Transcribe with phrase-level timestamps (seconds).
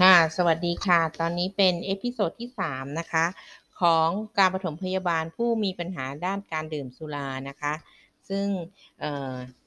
[0.00, 3.24] ค่ะ สวัสดีค่ะ ตอนนี้เป็น episode ที่ 3 นะคะ
[3.80, 4.08] ของ
[4.38, 7.72] การปฐมพยาบาลผู้มีปัญหาด้านการดื่มสุรานะคะ
[8.28, 8.46] ซึ่ง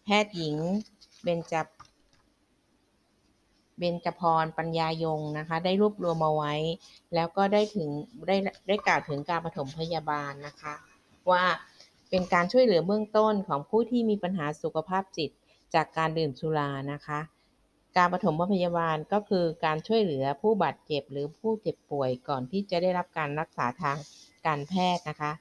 [0.04, 0.56] แพทย์หญิง
[1.24, 1.54] เบญจ
[3.80, 6.54] เบญจพรปัญญายงนะคะ ได้รวบรวมมาไว้
[7.16, 7.90] แล้วก็ได้ถึง
[8.28, 8.36] ได้
[8.68, 10.74] ได้กล่าวถึงการปฐมพยาบาลนะคะ
[11.32, 11.44] ว่า
[12.10, 15.30] เป็นการช่วยเหลือเบื้องต้นของผู้ที่มีปัญหาสุขภาพจิต
[15.74, 17.20] จากการดื่มสุรานะคะ
[17.98, 23.98] การปฐมพยาบาลก็คือการช่วยเหลือผู้บาดเจ็บหรือผู้เจ็บป่วยก่อนที่จะได้รับการรักษาทาง
[24.46, 25.32] การแพทย์นะคะ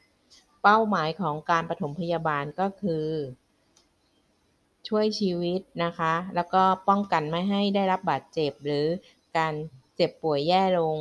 [0.62, 3.07] เป้าหมายของการปฐมพยาบาลก็คือ
[4.88, 8.87] ช่วยชีวิตนะคะ แล้วก็ป้องกันไม่ให้ได้รับบาดเจ็บหรือ
[9.37, 9.55] การ
[9.96, 10.98] เจ็บป่วยแย่ลง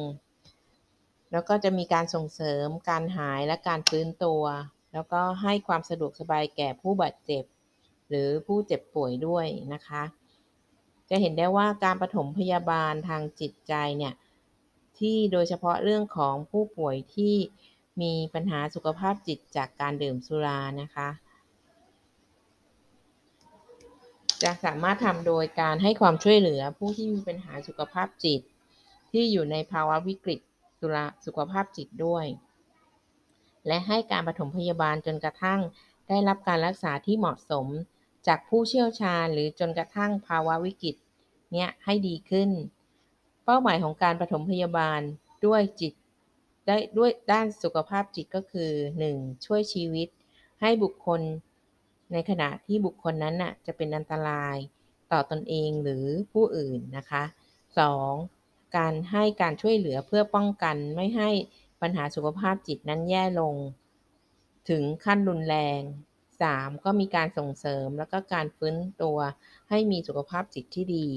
[1.31, 4.43] แล้วก็จะมีการส่งเสริมการหายและการฟื้นตัว
[4.93, 7.43] แล้วก็ให้ความสะดวกสบายแก่ผู้บาดเจ็บ
[8.09, 10.03] หรือผู้เจ็บป่วยด้วยนะคะ
[11.13, 14.13] จะเห็นได้ว่าการปฐมพยาบาลทางจิตใจเนี่ย
[14.99, 17.35] ที่โดยเฉพาะเรื่องของผู้ป่วยที่
[18.01, 21.09] มีปัญหาสุขภาพจิตจากการดื่มสุรานะคะ
[24.43, 28.41] จะสามารถทำโดยการให้ความช่วยเหลือผู้ที่มีปัญหาสุขภาพจิต
[29.11, 30.39] ที่อยู่ในภาวะวิกฤต
[30.79, 32.25] สุราสุขภาพจิตด้วย
[33.67, 35.59] และให้การปฐมพยาบาลจนกระทั่ง
[36.07, 37.67] ได้รับการรักษาที่เหมาะสม
[38.27, 40.95] จากผู้เชี่ยวชาญ หรือจนกระทั่งภาวะวิกฤต
[41.51, 42.49] เนี้ยให้ดีขึ้น
[43.45, 45.01] เป้าหมายของการปฐมพยาบาล
[45.45, 45.93] ด้วยจิต
[46.67, 48.71] ได้ด้วยด้านสุขภาพจิตก็คือ
[49.09, 49.45] 1.
[49.45, 50.07] ช่วยชีวิต
[50.61, 51.21] ให้บุคคล
[52.11, 54.57] ในขณะที่บุคคลนั้นน่ะจะเป็นอันตราย
[55.11, 57.23] ต่อตอนเองหรือผู้อื่นนะคะ
[57.99, 58.77] 2.
[58.77, 61.29] การให้การช่วยเหลือเพื่อป้องกันไม่ให้
[61.81, 63.55] ปัญหาสุขภาพจิตนั้นแย่ลง
[64.69, 65.81] ถึงขั้นรุนแรง
[66.31, 66.85] 3.
[66.85, 69.17] ก็มีการส่งเสริมแล้วก็การฟื้นตัว
[69.69, 71.07] ให้มีสุขภาพจิตที่ดี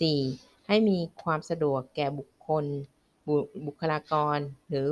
[0.00, 0.66] 4.
[0.66, 2.64] ให้มีความสะดวกแก่บุคคล
[3.66, 4.88] บุคลากร หรือ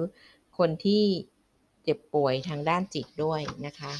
[0.59, 1.05] คนที่
[1.83, 3.93] เจ็บป่วยทางด้านจิตด้วยนะคะ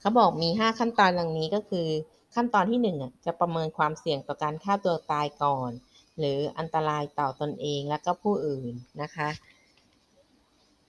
[0.00, 1.88] เขาบอกมี 5 ขั้นตอนดังนี้ก็คือ
[2.34, 5.70] ขั้นตอนที่ 1 จะประเมินความเสี่ยงต่อการฆ่าตัวตายก่อน
[6.18, 9.28] หรืออันตรายต่อตอนเองและก็ผู้อื่นนะคะ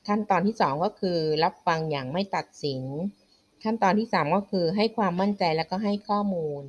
[0.07, 2.81] ขั้นตอนที่ 2 ก็คือ รับฟังอย่างไม่ตัดสิน
[3.63, 6.63] ขั้นตอนที่ 3 ก็คือให้ความมั่นใจแล้วก็ให้ข้อมูล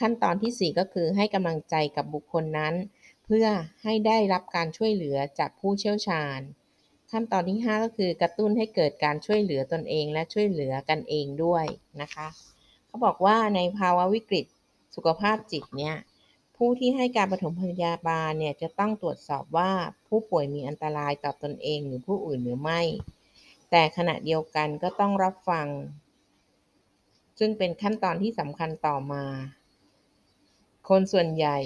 [0.00, 2.74] ขั้นตอนที่ 4 ก็คือให้กำลังใจกับบุคคลนั้น
[3.24, 3.46] เพื่อ
[3.82, 6.40] ให้ได้รับการช่วยเหลือจากผู้เชี่ยวชาญ
[7.12, 11.64] ขั้นตอนที่ 5 ก็คือกระตุ้นให้เกิดการช่วยเหลือตนเองและช่วยเหลือกันเองด้วย
[12.00, 12.28] นะคะ
[12.86, 14.46] เขาบอกว่าในภาวะวิกฤต
[14.94, 15.96] สุขภาพจิตเนี่ย
[16.56, 19.70] ผู้ที่ให้การปฐมพยาบาลเนี่ยจะต้องตรวจสอบว่า
[20.08, 22.80] ผู้ป่วยมีอันตรายต่อตอนเองหรือผู้อื่นหรือไม่
[23.70, 25.66] แต่ขณะเดียวกันก็ต้องรับฟัง
[27.38, 29.24] ซึ่งเป็นขั้นตอนที่สำคัญต่อมา
[30.88, 31.58] คนส่วนใหญ่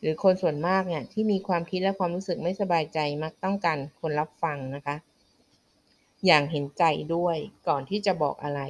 [0.00, 4.96] หรือคนส่วนมากเนี่ยที่มีความคิดและความรู้สึกไม่สบายใจมักต้องการคนรับฟังนะคะ
[6.26, 7.36] อย่างเห็นใจด้วย
[7.68, 8.60] ก่อนที่จะบอกอะไร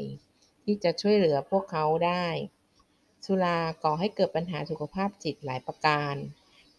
[0.64, 2.26] ที่จะช่วยเหลือพวกเขาได้
[3.24, 6.14] สุราก่อให้เกิดปัญหาสุขภาพจิตหลายประการ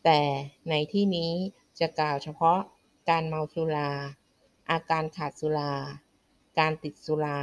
[0.03, 0.19] แต่
[0.69, 1.31] ในที่นี้
[1.79, 2.59] จะกล่าวเฉพาะ
[3.09, 3.91] การเมาสุรา
[4.71, 5.73] อาการขาดสุรา
[6.59, 7.39] การติดสุรา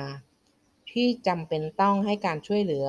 [0.93, 2.87] ที่จำเป็นต้องให้การช่วยเหลือ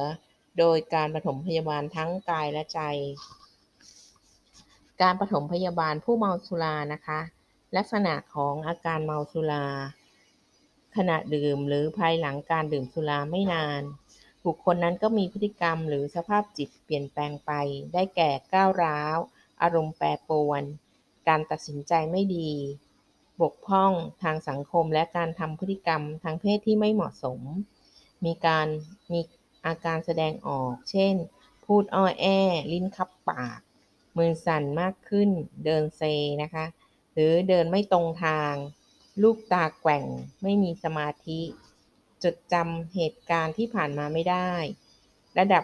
[0.60, 2.82] โดยการปฐมพยาบาลทั้งกายและใจ
[5.02, 7.20] การปฐมพยาบาลผู้เมาสุรานะคะ
[7.78, 9.66] ลักษณะของอาการเมาสุรา
[10.96, 13.82] ขณะดื่มหรือภายหลังการดื่มสุราไม่นาน
[14.46, 17.52] บุคคลนั้นก็มีพฤติกรรมหรือสภาพจิตเปลี่ยนแปลงไป
[17.94, 19.18] ได้แก่ก้าวร้าว
[19.62, 20.64] อารมณ์แปรปรวน
[21.28, 22.52] การตัดสินใจไม่ดี
[23.42, 23.92] บกพร่อง
[24.24, 27.40] ทางสังคมและการทำพฤติกรรมทางเพศที่ไม่เหมาะสม
[28.26, 28.68] มีการ
[29.12, 29.22] มี
[29.66, 31.16] อาการแสดงออก เช่น
[31.66, 32.26] พูดอ้อแอ
[32.74, 33.60] ลิ้นคับปาก
[34.18, 35.30] มือสั่นมากขึ้น
[35.66, 36.02] เดินเซ
[36.42, 36.66] นะคะ
[37.14, 38.54] หรือเดินไม่ตรงทาง
[39.24, 40.06] ลูกตาแกว่ง
[40.44, 41.42] ไม่มีสมาธิ
[42.24, 44.52] จดจำเหตุการณ์ที่ผ่านมาไม่ได้
[45.40, 45.64] ระดับ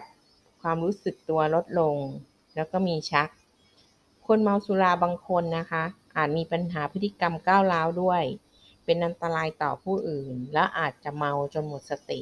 [0.60, 1.96] ความรู้สึกตัวลดลง
[2.54, 3.28] แล้วก็มีชัก
[4.26, 5.84] คนเมาสุราบางคนนะคะ
[6.16, 8.22] อาจมีปัญหาพฤติกรรมก้าวร้าวด้วย
[8.84, 12.20] เป็นอันตรายต่อผู้อื่น และอาจจะเมาจนหมดสติ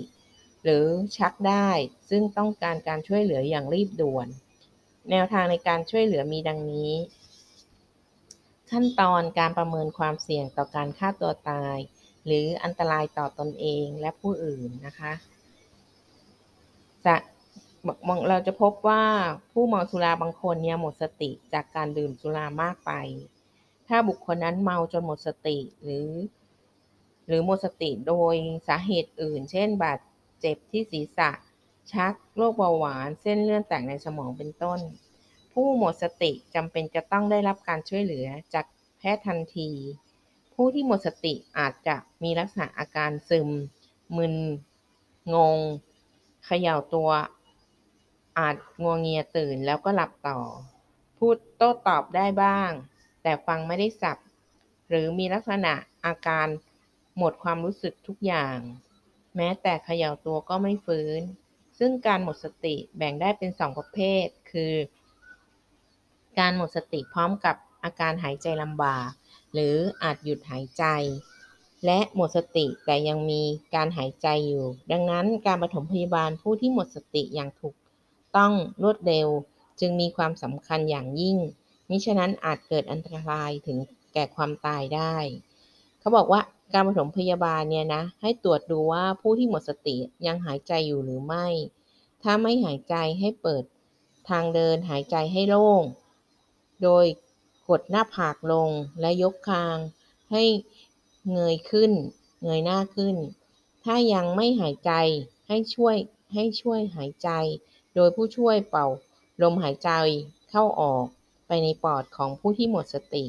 [0.71, 1.69] หรือชักได้
[2.11, 4.29] ซึ่งต้องการการช่วยเหลืออย่างรีบด่วน
[5.11, 6.93] แนวทางในการช่วยเหลือมีดังนี้
[8.71, 11.77] ขั้นตอนการประเมินความเสี่ยงต่อการฆ่าตัวตาย
[12.27, 15.13] หรืออันตรายต่อตอนเองและผู้อื่นนะคะ
[17.07, 17.15] จะ
[18.29, 19.05] เราจะพบว่า
[19.53, 22.93] ผู้เมาสุราบางคนเนี่ยหมดสติจากการดื่มสุรามากไป
[23.89, 26.09] ถ้าบุคคลนั้นเมาจนหมดสติหรือ
[27.27, 28.35] หรือหมดสติโดย
[28.69, 29.99] สาเหตุอื่น เช่นบาด
[30.41, 31.31] เจ็บที่ศีรษะ
[31.93, 34.81] ชัก โรคเบาหวาน เส้นเลือดแตกในสมองเป็นต้น
[35.53, 38.67] ผู้หมดสติจำเป็นจะต้องได้รับการช่วยเหลือจาก
[38.99, 39.71] แพทย์ทันที
[40.55, 43.49] ผู้ที่หมดสติอาจจะมีลักษณะอาการซึม
[44.17, 44.35] มึน
[45.35, 45.59] งง
[46.45, 47.11] เขย่าตัว
[48.39, 50.41] อาจงัวเงียตื่นแล้วก็หลับต่อ
[51.19, 52.71] พูดโต้ตอบได้บ้าง
[53.23, 54.19] แต่ฟังไม่ได้สับ
[54.89, 55.73] หรือมีลักษณะ
[56.05, 56.47] อาการ
[57.17, 58.59] หมดความรู้สึกทุกอย่าง
[59.37, 61.21] แม้แต่เขย่าตัวก็ไม่ฟื้น
[61.79, 64.75] ซึ่งการหมดสติแบ่งได้เป็นสองประเภท คือ
[66.39, 69.09] การหมดสติพร้อมกับอาการหายใจลำบาก
[69.53, 70.85] หรืออาจหยุดหายใจ
[71.87, 73.43] และหมดสติแต่ยังมี
[73.75, 77.75] การหายใจอยู่ ดังนั้นการปฐมพยาบาลผู้ที่หมดสติอย่างถูก
[78.37, 78.53] ต้อง
[78.83, 79.29] รวดเร็ว
[79.81, 81.37] จึงมีความสำคัญอย่างยิ่ง
[81.89, 83.79] มิฉะนั้นอาจเกิดอันตรายถึง
[84.15, 85.17] แก่ความตายได้
[86.01, 86.41] เขาบอกว่า
[86.73, 91.47] การปฐมพยาบาลเนี่ยนะ ให้ตรวจดูว่าผู้ที่หมดสติยังหายใจอยู่หรือไม่
[92.23, 93.63] ถ้าไม่หายใจให้เปิด
[94.29, 95.83] ทางเดินหายใจให้โล่ง
[96.83, 97.07] โดย
[97.69, 98.71] กดหน้าผากลง
[99.01, 99.77] และยกคาง
[100.33, 100.45] ให้
[101.33, 101.93] เงยขึ้น
[102.45, 103.17] เงยหน้าขึ้น
[103.85, 104.93] ถ้ายังไม่หายใจ
[105.49, 105.97] ให้ช่วย
[106.35, 107.31] ให้ช่วยหายใจ
[107.95, 108.87] โดยผู้ช่วยเป่า
[109.43, 109.91] ลมหายใจ
[110.51, 111.05] เข้าออก
[111.47, 113.25] ไปในปอดของผู้ที่หมดสติ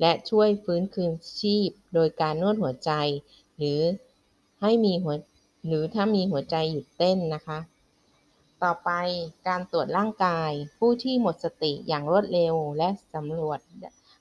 [0.00, 2.92] และช่วยฟื้นคืนชีพโดยการนวดหัวใจ
[3.56, 3.80] หรือ
[4.62, 5.14] ให้มีหัว
[5.66, 7.58] หรือถ้ามีหัวใจหยุดเต้นนะคะ
[8.62, 8.90] ต่อไป
[9.48, 13.60] การตรวจร่างกายผู้ที่หมดสติอย่างรวดเร็วและสำรวจ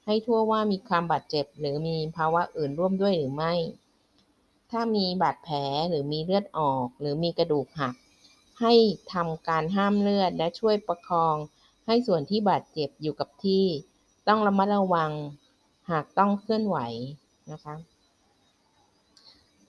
[0.05, 3.53] ให้ทั่วว่ามีความบาดเจ็บ หรือมีภาวะอื่นร่วมด้วยหรือไม่
[4.71, 5.57] ถ้ามีบาดแผล
[5.89, 7.95] หรือมีเลือดออก หรือมีกระดูกหัก
[8.61, 8.73] ให้
[9.13, 11.35] ทำการห้ามเลือดและช่วยประคอง
[11.85, 13.65] ให้ส่วนที่บาดเจ็บอยู่กับที่
[14.27, 15.11] ต้องระมัดระวัง
[15.91, 16.77] หากต้องเคลื่อนไหว
[17.51, 17.75] นะคะ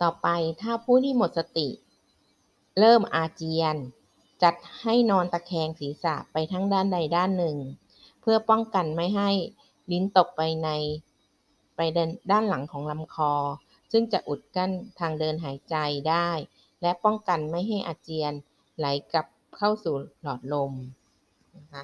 [0.02, 0.28] ต่อไป
[0.62, 1.68] ถ้าผู้ที่หมดสติ
[2.78, 3.76] เริ่มอาเจียน
[4.42, 7.56] จัดให้นอนตะแคงศีรษะไปทั้งด้านใดด้านหนึ่ง
[8.20, 9.30] เพื่อป้องกันไม่ให้
[9.92, 10.68] ลิ้นตกไปใน
[11.76, 11.80] ไป
[12.30, 13.32] ด้านหลังของลำคอ
[13.92, 15.76] ซึ่งจะอุดกั้นทางเดินหายใจ
[16.08, 16.30] ได้
[16.82, 18.32] และป้องกันไม่ให้อาเจียน
[18.78, 19.26] ไหลกลับ
[19.56, 20.72] เข้าสู่หลอดลม
[21.56, 21.82] นะคะ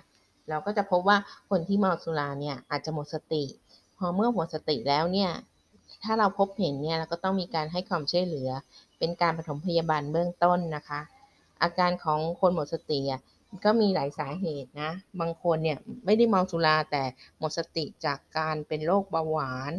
[0.48, 1.18] เราก็จะพบว่า
[1.50, 3.44] คนที่เมาสุราเนี่ยอาจจะหมดสติ
[4.00, 5.30] พอเมื่อหมดสติแล้วเนี่ย
[6.04, 8.50] ถ้าเราพบเห็นเนี่ยเราก็ต้องมีการให้ความช่วยเหลือ
[8.98, 11.00] เป็นการปฐมพยาบาลเบื้องต้นนะคะ
[11.62, 13.00] อาการของคนหมดสติ
[13.64, 17.02] ก็มีหลายสาเหตุนะ บางคนเนี่ยไม่ได้เมาสุราแต่
[17.38, 19.72] หมดสติจากการเป็นโรคเบาหวาน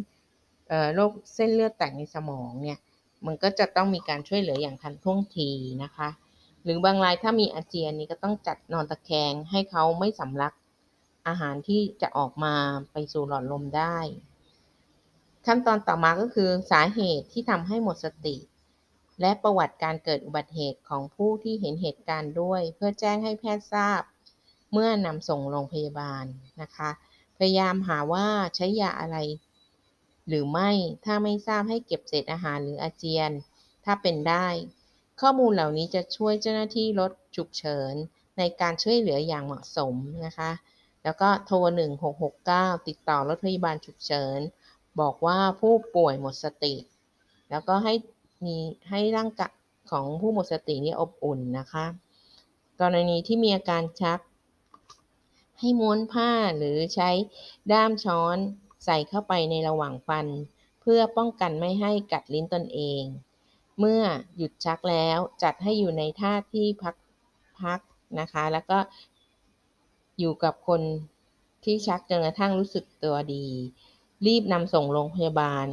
[0.95, 2.77] โรคเส้นเลือดแตกในสมองเนี่ย
[3.25, 5.50] มันก็จะต้องมีการช่วยเหลืออย่างทันท่วงที
[5.83, 6.09] นะคะ
[6.63, 10.53] หรือบางรายถ้ามีอาเจียนนี่ก็ต้องจัดนอนตะแคงให้เขาไม่สำลัก
[11.27, 12.56] อาหารที่จะออกมา
[12.91, 13.97] ไปสู่หลอดลมได้
[15.45, 18.38] ขั้นตอนต่อมาก็คือสาเหตุที่ทำให้หมดสติ
[19.21, 24.01] และประวัติการเกิดอุบัติเหตุของผู้ที่เห็นเหตุการณ์ด้วย เพื่อแจ้งให้แพทย์ทราบ
[24.71, 26.25] เมื่อนำส่งโรงพยาบาล
[26.62, 26.89] นะคะ
[27.38, 29.17] พยายามหาว่าใช้ยาอะไร
[30.27, 30.71] หรือไม่
[31.06, 33.31] ถ้าไม่ทราบให้เก็บเศษอาหารหรืออาเจียน
[33.85, 34.47] ถ้าเป็นได้
[35.21, 37.94] ข้อมูลเหล่านี้จะช่วยเจ้าหน้าที่ลดฉุกเฉิน
[38.38, 39.95] ในการช่วยเหลืออย่างเหมาะสม
[40.25, 40.51] นะคะ
[41.03, 41.56] แล้วก็โทร
[42.21, 44.39] 1669 ติดต่อรถพยาบาลฉุกเฉิน
[45.00, 46.75] บอกว่าผู้ป่วยหมดสติ
[47.50, 47.94] แล้วก็ให้
[48.45, 48.57] มี
[48.89, 49.53] ให้ร่างกาย
[49.92, 51.86] ของผู้หมดสตินี่อบอุ่นนะคะ
[52.81, 54.19] กรณีที่มีอาการชัก
[55.60, 57.10] ให้ม้วนผ้าหรือใช้
[57.72, 58.38] ด้ามช้อน
[58.86, 60.27] ใส่เข้าไปในระหว่างฟัน
[60.81, 63.03] เพื่อป้องกันไม่ให้กัดลิ้นตนเอง
[63.79, 64.03] เมื่อ
[64.38, 66.96] หยุดชักแล้วจัดให้อยู่ในท่าที่พัก
[67.62, 67.79] พัก
[68.20, 68.77] นะคะ แล้วก็
[70.21, 70.81] อยู่กับคน
[71.63, 73.45] ที่ชักจนกระทั่งรู้สึกตัวดี
[74.27, 75.67] รีบนำส่งโรงพยาบาล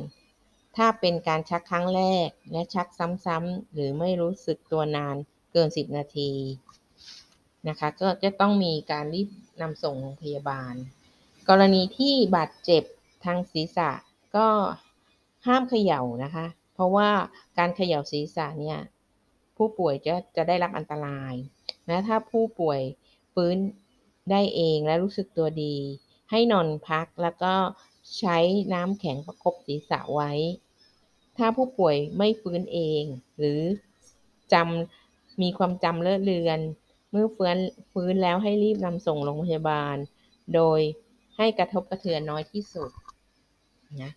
[0.76, 5.16] ถ้าเป็นการชักครั้งแรกและชักซ้ำๆหรือไม่รู้สึกตัวนาน
[5.52, 6.30] เกิน 10 นาที
[7.68, 9.28] นะคะก็จะต้องมีการรีบ
[9.62, 10.74] นำส่งโรงพยาบาล
[11.48, 12.82] กรณีที่บาดเจ็บ
[13.24, 13.90] ทางศีรษะ
[14.36, 14.48] ก็
[15.46, 17.10] ห้ามเขย่านะคะ เพราะว่า
[17.58, 18.78] การเขย่าศีรษะเนี่ย
[19.56, 21.32] ผู้ป่วยจะจะได้รับอันตราย
[21.90, 22.80] นะถ้าผู้ป่วย
[23.34, 23.56] ฟื้น
[24.30, 25.76] ได้เองและรู้สึกตัวดี
[26.30, 27.54] ให้นอนพักแล้วก็
[28.18, 28.37] ใช้
[28.73, 30.32] น้ำแข็งประคบศีรษะไว้
[31.37, 33.02] ถ้าผู้ป่วยไม่ฟื้นเอง
[33.38, 33.61] หรือ
[34.52, 36.61] จำมีความจำเลอะเลือน
[37.11, 37.58] เมื่อฟื้น
[37.92, 39.97] ฟื้นแล้วให้รีบนำส่งโรงพยาบาล
[40.54, 40.80] โดย
[41.37, 42.90] ให้กระทบกระเทือนน้อยที่สุด
[44.02, 44.12] นะ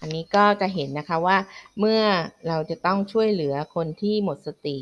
[0.00, 1.36] อันนี้ก็จะเห็นนะคะว่า
[1.78, 2.00] เมื่อ
[2.48, 4.78] เราจะต้องช่วยเหลือคนที่หมดสติ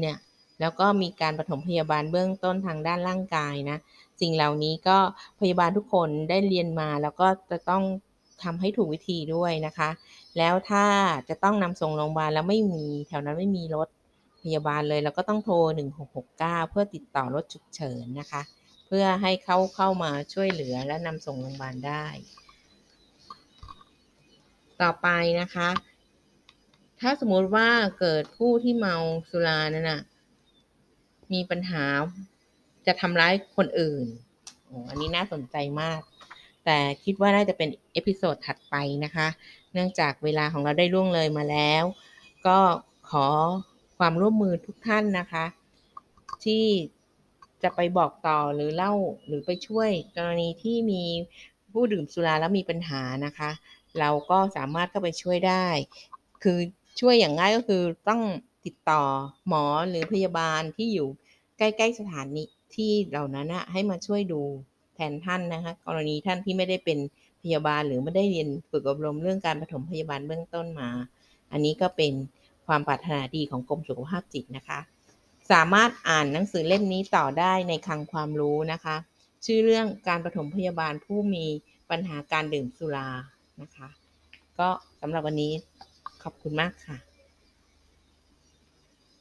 [0.00, 0.16] เนี่ย
[0.60, 3.78] แล้วก็มีการปฐมพยาบาลเบื้องต้นทางด้านร่างกายนะ
[4.20, 4.98] สิ่งเหล่านี้ก็
[5.40, 7.82] พยาบาลทุกคนได้เรียนมาแล้วก็จะต้อง
[8.42, 9.90] ทำให้ถูกวิธีด้วยนะคะ
[10.38, 10.86] แล้วถ้า
[11.28, 13.88] จะต้องนำส่งโรงพยาบาลแล้วไม่มีแถวนั้นไม่มีรถ
[14.42, 15.56] พยาบาลเลย เราก็ต้องโทร
[16.12, 18.42] 1669 เพื่อติดต่อรถฉุกเฉินนะคะ
[18.86, 22.06] เพื่อให้เขาเข้ามาช่วยเหลือและนำส่งโรงพยาบาลได้
[24.82, 25.08] ต่อไป
[25.40, 25.68] นะคะ
[27.00, 27.68] ถ้าสมมติว่า
[28.00, 28.96] เกิดผู้ที่เมา
[29.30, 30.00] สุรานั่นน่ะ
[31.32, 31.84] มีปัญหา
[32.86, 34.06] จะทำร้ายคนอื่น
[34.88, 36.00] อันนี้น่าสนใจมาก
[36.64, 39.28] แต่คิดว่าน่าจะเป็น episode ถัดไปนะคะ
[39.72, 41.84] เนื่องจากเวลาของเราได้ล่วงเลยมาแล้ว
[42.46, 42.58] ก็
[43.10, 43.26] ขอ
[43.98, 45.44] ความร่วมมือทุกท่านนะคะ
[46.44, 46.64] ที่
[47.62, 48.92] จะไปบอกต่อหรือเล่า
[49.26, 51.02] หรือไปช่วยกรณีที่มี
[51.72, 53.50] ผู้ดื่มสุราแล้วมีปัญหานะคะ
[54.00, 55.66] เราก็สามารถเข้าไปช่วยได้
[56.42, 56.58] คือ
[57.00, 58.22] ช่วยอย่างง่ายก็คือต้อง
[58.66, 59.02] ติดต่อ
[59.48, 61.08] หมอหรือพยาบาลที่อยู่
[61.58, 62.44] ใกล้ๆสถานี
[62.74, 64.42] ที่เหล่านั้นนะให้มาช่วยดู
[64.94, 66.98] แทนท่านนะคะกรณีท่านที่ไม่ได้เป็น
[67.42, 70.90] พยาบาลหรือไม่ได้เรียนฝึกอบรมเรื่องการปฐมพยาบาลเบื้องต้นมา
[71.52, 72.12] อันนี้ก็เป็น
[72.66, 74.80] ความปรารถนาดีของกรมสุขภาพจิตนะคะ
[75.52, 78.96] สามารถอ่านหนังสือเล่มนี้ต่อได้ในคลังความรู้นะคะ
[79.44, 81.46] ชื่อเรื่องการปฐมพยาบาลผู้มี
[81.90, 83.08] ปัญหาการดื่มสุรา
[83.62, 83.88] นะคะ
[84.58, 84.68] ก็
[85.00, 85.52] สำหรับวันนี้
[86.22, 87.13] ขอบคุณมากค่ะ